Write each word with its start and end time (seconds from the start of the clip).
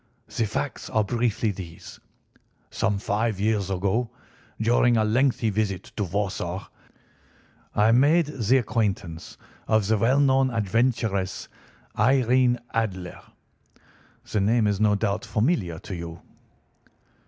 "The 0.35 0.47
facts 0.47 0.89
are 0.89 1.03
briefly 1.03 1.51
these: 1.51 1.99
Some 2.71 2.97
five 2.97 3.39
years 3.39 3.69
ago, 3.69 4.09
during 4.59 4.97
a 4.97 5.03
lengthy 5.03 5.51
visit 5.51 5.91
to 5.95 6.03
Warsaw, 6.05 6.67
I 7.75 7.91
made 7.91 8.25
the 8.25 8.57
acquaintance 8.57 9.37
of 9.67 9.85
the 9.85 9.99
well 9.99 10.19
known 10.19 10.49
adventuress, 10.49 11.47
Irene 11.95 12.57
Adler. 12.73 13.21
The 14.31 14.41
name 14.41 14.65
is 14.65 14.79
no 14.79 14.95
doubt 14.95 15.23
familiar 15.23 15.77
to 15.77 15.95
you." 15.95 16.21